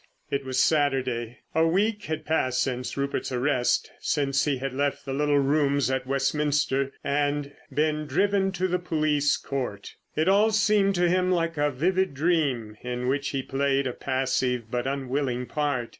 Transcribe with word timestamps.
It 0.31 0.43
was 0.43 0.59
Saturday. 0.59 1.41
A 1.53 1.67
week 1.67 2.05
had 2.05 2.25
passed 2.25 2.63
since 2.63 2.97
Rupert's 2.97 3.31
arrest, 3.31 3.91
since 3.99 4.45
he 4.45 4.57
had 4.57 4.73
left 4.73 5.05
the 5.05 5.13
little 5.13 5.37
rooms 5.37 5.91
at 5.91 6.07
Westminster 6.07 6.91
and 7.03 7.51
been 7.71 8.07
driven 8.07 8.51
to 8.53 8.67
the 8.67 8.79
police 8.79 9.37
court. 9.37 9.93
It 10.15 10.27
all 10.27 10.49
seemed 10.49 10.95
to 10.95 11.07
him 11.07 11.31
like 11.31 11.55
a 11.57 11.69
vivid 11.69 12.15
dream, 12.15 12.77
in 12.81 13.09
which 13.09 13.29
he 13.29 13.43
played 13.43 13.85
a 13.85 13.93
passive 13.93 14.71
but 14.71 14.87
unwilling 14.87 15.45
part. 15.45 15.89